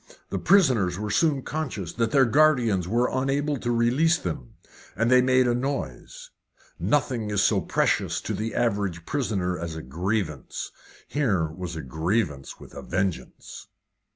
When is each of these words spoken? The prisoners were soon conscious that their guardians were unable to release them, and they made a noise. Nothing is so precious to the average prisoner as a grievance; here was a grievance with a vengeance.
The 0.31 0.39
prisoners 0.39 0.97
were 0.97 1.11
soon 1.11 1.43
conscious 1.43 1.93
that 1.93 2.09
their 2.09 2.25
guardians 2.25 2.87
were 2.87 3.07
unable 3.13 3.57
to 3.57 3.69
release 3.69 4.17
them, 4.17 4.55
and 4.95 5.11
they 5.11 5.21
made 5.21 5.47
a 5.47 5.53
noise. 5.53 6.31
Nothing 6.79 7.29
is 7.29 7.43
so 7.43 7.61
precious 7.61 8.19
to 8.21 8.33
the 8.33 8.55
average 8.55 9.05
prisoner 9.05 9.59
as 9.59 9.75
a 9.75 9.83
grievance; 9.83 10.71
here 11.07 11.45
was 11.49 11.75
a 11.75 11.83
grievance 11.83 12.59
with 12.59 12.73
a 12.73 12.81
vengeance. 12.81 13.67